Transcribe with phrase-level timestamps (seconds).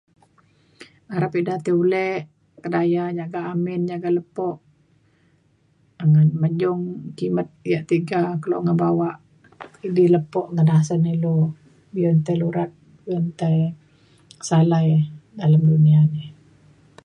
[1.13, 2.07] harap ida ti ule
[2.63, 4.61] kedaya jaga amin jaga lepo'
[6.03, 6.81] um menjong
[7.17, 9.09] kimet ia' tiga kelo ngebawa
[9.95, 11.35] di lepo ngan asen ilu
[11.93, 12.71] be'un tai lurat
[13.03, 13.57] be'un tai
[14.47, 14.87] salai
[15.43, 16.23] alem dunia ini